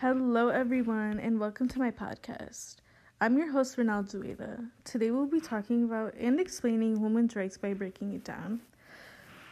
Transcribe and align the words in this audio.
Hello, 0.00 0.48
everyone, 0.48 1.18
and 1.20 1.40
welcome 1.40 1.68
to 1.68 1.78
my 1.78 1.90
podcast. 1.90 2.76
I'm 3.22 3.38
your 3.38 3.50
host, 3.50 3.78
Renal 3.78 4.02
Zueda. 4.02 4.68
Today, 4.84 5.10
we'll 5.10 5.24
be 5.24 5.40
talking 5.40 5.84
about 5.84 6.12
and 6.16 6.38
explaining 6.38 7.00
women's 7.00 7.34
rights 7.34 7.56
by 7.56 7.72
breaking 7.72 8.12
it 8.12 8.22
down. 8.22 8.60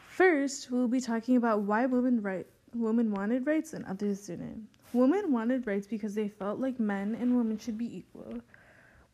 First, 0.06 0.70
we'll 0.70 0.86
be 0.86 1.00
talking 1.00 1.38
about 1.38 1.62
why 1.62 1.86
women 1.86 2.20
right 2.20 2.46
women 2.74 3.10
wanted 3.10 3.46
rights 3.46 3.72
and 3.72 3.86
others 3.86 4.26
didn't. 4.26 4.68
Women 4.92 5.32
wanted 5.32 5.66
rights 5.66 5.86
because 5.86 6.14
they 6.14 6.28
felt 6.28 6.60
like 6.60 6.78
men 6.78 7.16
and 7.18 7.38
women 7.38 7.56
should 7.56 7.78
be 7.78 7.96
equal. 7.96 8.38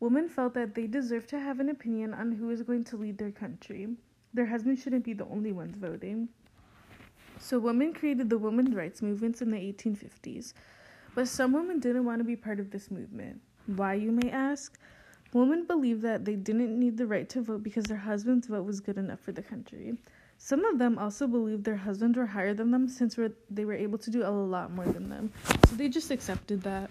Women 0.01 0.27
felt 0.27 0.53
that 0.55 0.75
they 0.75 0.85
deserved 0.85 1.29
to 1.29 1.39
have 1.39 1.61
an 1.61 1.69
opinion 1.69 2.13
on 2.13 2.33
who 2.33 2.49
is 2.49 2.61
going 2.61 2.83
to 2.83 2.97
lead 2.97 3.17
their 3.17 3.31
country. 3.31 3.87
Their 4.33 4.47
husbands 4.47 4.83
shouldn't 4.83 5.05
be 5.05 5.13
the 5.13 5.27
only 5.27 5.53
ones 5.53 5.77
voting. 5.77 6.27
So, 7.39 7.57
women 7.57 7.93
created 7.93 8.29
the 8.29 8.37
women's 8.37 8.75
rights 8.75 9.01
movements 9.01 9.41
in 9.41 9.51
the 9.51 9.57
1850s. 9.57 10.53
But 11.13 11.27
some 11.27 11.53
women 11.53 11.79
didn't 11.79 12.05
want 12.05 12.19
to 12.19 12.23
be 12.23 12.35
part 12.35 12.59
of 12.59 12.71
this 12.71 12.89
movement. 12.89 13.41
Why, 13.65 13.95
you 13.95 14.11
may 14.11 14.29
ask? 14.29 14.77
Women 15.33 15.65
believed 15.65 16.01
that 16.01 16.25
they 16.25 16.35
didn't 16.35 16.77
need 16.77 16.97
the 16.97 17.07
right 17.07 17.27
to 17.29 17.41
vote 17.41 17.63
because 17.63 17.85
their 17.85 17.97
husband's 17.97 18.47
vote 18.47 18.65
was 18.65 18.79
good 18.79 18.97
enough 18.97 19.19
for 19.19 19.31
the 19.31 19.41
country. 19.41 19.97
Some 20.37 20.65
of 20.65 20.79
them 20.79 20.97
also 20.97 21.27
believed 21.27 21.63
their 21.63 21.77
husbands 21.77 22.17
were 22.17 22.25
higher 22.25 22.53
than 22.53 22.71
them 22.71 22.87
since 22.89 23.17
they 23.49 23.63
were 23.63 23.73
able 23.73 23.97
to 23.99 24.09
do 24.09 24.23
a 24.23 24.29
lot 24.29 24.71
more 24.71 24.85
than 24.85 25.09
them. 25.09 25.31
So 25.67 25.75
they 25.75 25.87
just 25.87 26.11
accepted 26.11 26.63
that. 26.63 26.89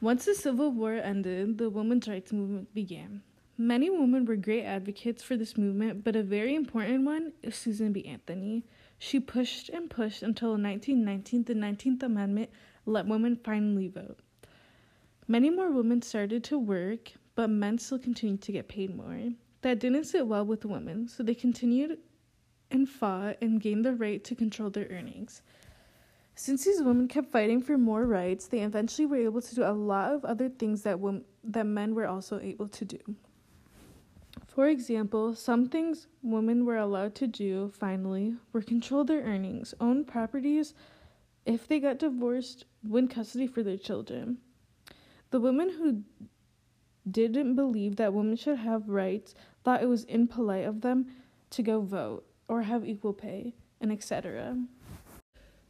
Once 0.00 0.26
the 0.26 0.34
Civil 0.34 0.70
War 0.70 0.92
ended, 0.92 1.58
the 1.58 1.70
women's 1.70 2.06
rights 2.06 2.32
movement 2.32 2.74
began. 2.74 3.22
Many 3.56 3.88
women 3.88 4.26
were 4.26 4.36
great 4.36 4.64
advocates 4.64 5.22
for 5.22 5.36
this 5.36 5.56
movement, 5.56 6.04
but 6.04 6.14
a 6.14 6.22
very 6.22 6.54
important 6.54 7.06
one 7.06 7.32
is 7.42 7.56
Susan 7.56 7.92
B. 7.92 8.04
Anthony. 8.04 8.64
She 8.98 9.18
pushed 9.18 9.70
and 9.70 9.88
pushed 9.88 10.22
until 10.22 10.54
in 10.54 10.62
1919 10.62 11.44
the 11.44 11.54
19th 11.54 12.02
Amendment 12.02 12.50
let 12.86 13.06
women 13.06 13.36
finally 13.36 13.88
vote. 13.88 14.18
Many 15.28 15.50
more 15.50 15.70
women 15.72 16.02
started 16.02 16.44
to 16.44 16.58
work, 16.58 17.12
but 17.34 17.50
men 17.50 17.78
still 17.78 17.98
continued 17.98 18.42
to 18.42 18.52
get 18.52 18.68
paid 18.68 18.94
more. 18.94 19.30
That 19.62 19.80
didn't 19.80 20.04
sit 20.04 20.26
well 20.26 20.46
with 20.46 20.64
women, 20.64 21.08
so 21.08 21.22
they 21.22 21.34
continued 21.34 21.98
and 22.70 22.88
fought 22.88 23.36
and 23.42 23.60
gained 23.60 23.84
the 23.84 23.94
right 23.94 24.22
to 24.24 24.34
control 24.34 24.70
their 24.70 24.86
earnings. 24.86 25.42
Since 26.36 26.64
these 26.64 26.82
women 26.82 27.08
kept 27.08 27.32
fighting 27.32 27.62
for 27.62 27.78
more 27.78 28.04
rights, 28.04 28.46
they 28.46 28.60
eventually 28.60 29.06
were 29.06 29.16
able 29.16 29.40
to 29.40 29.54
do 29.54 29.64
a 29.64 29.72
lot 29.72 30.12
of 30.12 30.24
other 30.24 30.48
things 30.48 30.82
that 30.82 31.00
wom- 31.00 31.24
that 31.42 31.66
men 31.66 31.94
were 31.94 32.06
also 32.06 32.38
able 32.38 32.68
to 32.68 32.84
do. 32.84 32.98
For 34.46 34.68
example, 34.68 35.34
some 35.34 35.68
things 35.68 36.06
women 36.22 36.64
were 36.64 36.76
allowed 36.76 37.14
to 37.16 37.26
do 37.26 37.70
finally 37.70 38.36
were 38.52 38.62
control 38.62 39.04
their 39.04 39.22
earnings, 39.22 39.74
own 39.80 40.04
properties, 40.04 40.74
if 41.46 41.68
they 41.68 41.78
got 41.78 41.98
divorced, 41.98 42.64
win 42.82 43.08
custody 43.08 43.46
for 43.46 43.62
their 43.62 43.78
children. 43.78 44.38
The 45.30 45.40
women 45.40 45.70
who 45.70 46.02
didn't 47.08 47.54
believe 47.54 47.96
that 47.96 48.12
women 48.12 48.36
should 48.36 48.58
have 48.58 48.88
rights 48.88 49.34
thought 49.64 49.82
it 49.82 49.88
was 49.88 50.04
impolite 50.04 50.66
of 50.66 50.80
them 50.80 51.06
to 51.50 51.62
go 51.62 51.80
vote 51.80 52.26
or 52.48 52.62
have 52.62 52.86
equal 52.86 53.12
pay, 53.12 53.54
and 53.80 53.90
etc. 53.90 54.56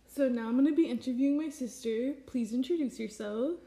So 0.06 0.28
now 0.28 0.48
I'm 0.48 0.54
going 0.54 0.66
to 0.66 0.74
be 0.74 0.88
interviewing 0.88 1.36
my 1.38 1.50
sister. 1.50 2.14
Please 2.27 2.52
introduce 2.52 2.98
yourself. 2.98 3.60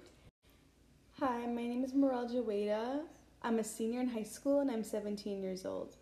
Hi, 1.19 1.45
my 1.45 1.63
name 1.63 1.83
is 1.83 1.93
Morel 1.93 2.27
Jaweda. 2.27 3.01
I'm 3.43 3.59
a 3.59 3.63
senior 3.63 4.01
in 4.01 4.09
high 4.09 4.23
school 4.23 4.59
and 4.59 4.71
I'm 4.71 4.83
17 4.83 5.41
years 5.41 5.65
old. 5.65 5.95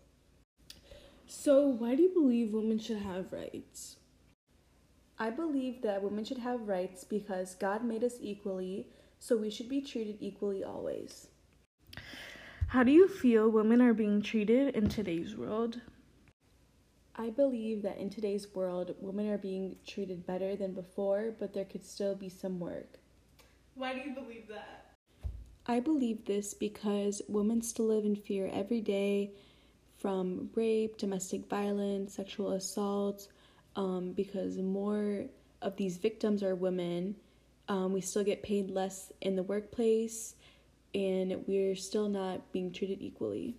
So, 1.26 1.66
why 1.66 1.94
do 1.94 2.02
you 2.02 2.14
believe 2.14 2.54
women 2.54 2.78
should 2.78 2.98
have 2.98 3.32
rights? 3.32 3.97
I 5.20 5.30
believe 5.30 5.82
that 5.82 6.02
women 6.02 6.24
should 6.24 6.38
have 6.38 6.68
rights 6.68 7.02
because 7.02 7.56
God 7.56 7.82
made 7.84 8.04
us 8.04 8.14
equally, 8.20 8.86
so 9.18 9.36
we 9.36 9.50
should 9.50 9.68
be 9.68 9.80
treated 9.80 10.18
equally 10.20 10.62
always. 10.62 11.26
How 12.68 12.84
do 12.84 12.92
you 12.92 13.08
feel 13.08 13.48
women 13.48 13.80
are 13.80 13.94
being 13.94 14.22
treated 14.22 14.76
in 14.76 14.88
today's 14.88 15.36
world? 15.36 15.80
I 17.16 17.30
believe 17.30 17.82
that 17.82 17.98
in 17.98 18.10
today's 18.10 18.54
world, 18.54 18.94
women 19.00 19.28
are 19.28 19.38
being 19.38 19.74
treated 19.84 20.24
better 20.24 20.54
than 20.54 20.72
before, 20.72 21.34
but 21.36 21.52
there 21.52 21.64
could 21.64 21.84
still 21.84 22.14
be 22.14 22.28
some 22.28 22.60
work. 22.60 22.98
Why 23.74 23.94
do 23.94 24.08
you 24.08 24.14
believe 24.14 24.46
that? 24.48 24.84
I 25.66 25.80
believe 25.80 26.26
this 26.26 26.54
because 26.54 27.22
women 27.28 27.60
still 27.60 27.86
live 27.86 28.04
in 28.04 28.14
fear 28.14 28.48
every 28.52 28.80
day 28.80 29.32
from 29.98 30.50
rape, 30.54 30.96
domestic 30.96 31.48
violence, 31.48 32.14
sexual 32.14 32.52
assault, 32.52 33.26
um, 33.78 34.12
because 34.12 34.58
more 34.58 35.26
of 35.62 35.76
these 35.76 35.96
victims 35.96 36.42
are 36.42 36.54
women. 36.54 37.14
Um, 37.68 37.92
we 37.92 38.00
still 38.00 38.24
get 38.24 38.42
paid 38.42 38.70
less 38.70 39.12
in 39.20 39.36
the 39.36 39.42
workplace, 39.42 40.34
and 40.94 41.44
we're 41.46 41.76
still 41.76 42.08
not 42.08 42.52
being 42.52 42.72
treated 42.72 43.00
equally. 43.00 43.56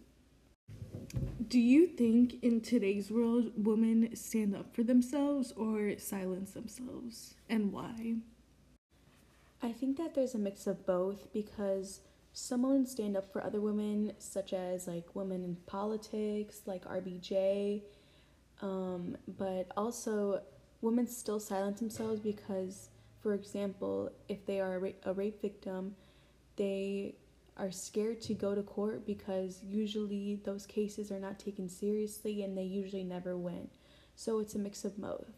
Do 1.48 1.60
you 1.60 1.88
think 1.88 2.36
in 2.44 2.62
today's 2.62 3.10
world 3.10 3.52
women 3.56 4.16
stand 4.16 4.56
up 4.56 4.76
for 4.76 4.84
themselves 4.84 5.54
or 5.54 5.98
silence 5.98 6.52
themselves, 6.52 7.36
and 7.50 7.72
why? 7.72 8.18
I 9.64 9.72
think 9.72 9.98
that 9.98 10.16
there's 10.16 10.36
a 10.36 10.40
mix 10.40 10.68
of 10.68 10.86
both 10.86 11.32
because 11.32 12.02
some 12.34 12.64
women 12.64 12.86
stand 12.86 13.16
up 13.16 13.32
for 13.32 13.44
other 13.44 13.62
women, 13.62 14.14
such 14.20 14.52
as 14.54 14.88
like 14.88 15.16
women 15.16 15.44
in 15.44 15.56
politics, 15.66 16.62
like 16.66 16.86
RBG, 16.86 17.84
um, 18.62 19.18
but 19.38 19.72
also, 19.78 20.42
women 20.82 21.08
still 21.08 21.40
silence 21.40 21.80
themselves 21.80 22.20
because, 22.20 22.90
for 23.22 23.34
example, 23.34 24.12
if 24.28 24.46
they 24.46 24.60
are 24.60 24.76
a, 24.76 24.80
ra- 24.80 24.90
a 25.04 25.14
rape 25.14 25.42
victim, 25.42 25.96
they 26.56 27.16
are 27.58 27.72
scared 27.72 28.22
to 28.22 28.34
go 28.34 28.56
to 28.56 28.64
court 28.64 29.06
because 29.06 29.62
usually 29.64 30.40
those 30.44 30.66
cases 30.66 31.12
are 31.12 31.20
not 31.20 31.40
taken 31.40 31.70
seriously 31.70 32.42
and 32.44 32.58
they 32.58 32.64
usually 32.64 33.04
never 33.04 33.38
win. 33.38 33.70
So 34.16 34.40
it's 34.40 34.56
a 34.56 34.60
mix 34.60 34.86
of 34.86 34.98
both. 34.98 35.32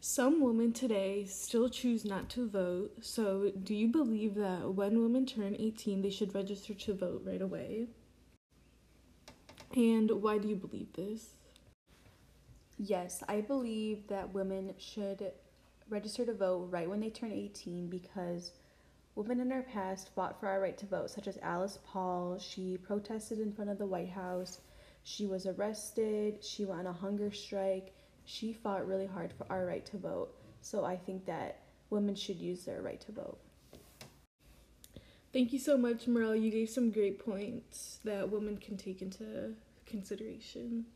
Some 0.00 0.42
women 0.42 0.72
today 0.72 1.24
still 1.24 1.70
choose 1.70 2.04
not 2.04 2.28
to 2.30 2.46
vote. 2.46 2.92
So, 3.00 3.50
do 3.62 3.74
you 3.74 3.88
believe 3.88 4.34
that 4.34 4.74
when 4.74 5.00
women 5.00 5.24
turn 5.24 5.56
18, 5.58 6.02
they 6.02 6.10
should 6.10 6.34
register 6.34 6.74
to 6.74 6.94
vote 6.94 7.22
right 7.24 7.40
away? 7.40 7.88
And 9.76 10.10
why 10.22 10.38
do 10.38 10.48
you 10.48 10.54
believe 10.54 10.92
this? 10.92 11.34
Yes, 12.78 13.22
I 13.28 13.40
believe 13.40 14.06
that 14.08 14.32
women 14.32 14.74
should 14.78 15.32
register 15.88 16.24
to 16.26 16.32
vote 16.32 16.68
right 16.70 16.88
when 16.88 17.00
they 17.00 17.10
turn 17.10 17.32
18 17.32 17.88
because 17.88 18.52
women 19.16 19.40
in 19.40 19.52
our 19.52 19.62
past 19.62 20.10
fought 20.14 20.38
for 20.38 20.48
our 20.48 20.60
right 20.60 20.78
to 20.78 20.86
vote, 20.86 21.10
such 21.10 21.26
as 21.26 21.38
Alice 21.42 21.78
Paul. 21.84 22.38
She 22.38 22.78
protested 22.78 23.40
in 23.40 23.52
front 23.52 23.70
of 23.70 23.78
the 23.78 23.86
White 23.86 24.10
House. 24.10 24.60
She 25.02 25.26
was 25.26 25.46
arrested. 25.46 26.42
She 26.42 26.64
went 26.64 26.80
on 26.80 26.86
a 26.86 26.92
hunger 26.92 27.32
strike. 27.32 27.94
She 28.24 28.52
fought 28.52 28.86
really 28.86 29.06
hard 29.06 29.32
for 29.32 29.46
our 29.50 29.66
right 29.66 29.84
to 29.86 29.98
vote. 29.98 30.34
So 30.60 30.84
I 30.84 30.96
think 30.96 31.26
that 31.26 31.60
women 31.90 32.14
should 32.14 32.36
use 32.36 32.64
their 32.64 32.80
right 32.80 33.00
to 33.02 33.12
vote. 33.12 33.38
Thank 35.34 35.52
you 35.52 35.58
so 35.58 35.76
much, 35.76 36.06
Merle. 36.06 36.36
You 36.36 36.48
gave 36.52 36.70
some 36.70 36.92
great 36.92 37.18
points 37.18 37.98
that 38.04 38.30
women 38.30 38.56
can 38.56 38.76
take 38.76 39.02
into 39.02 39.54
consideration. 39.84 40.86